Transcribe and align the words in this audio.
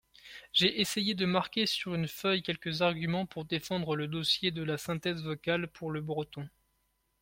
J’ai 0.51 0.81
essayé 0.81 1.13
de 1.13 1.27
marquer 1.27 1.67
sur 1.67 1.93
une 1.93 2.07
feuille 2.07 2.41
quelques 2.41 2.81
arguments 2.81 3.27
pour 3.27 3.45
défendre 3.45 3.95
le 3.95 4.07
dossier 4.07 4.49
de 4.49 4.63
la 4.63 4.79
synthèse 4.79 5.23
vocale 5.23 5.67
pour 5.67 5.91
le 5.91 6.01
breton. 6.01 6.49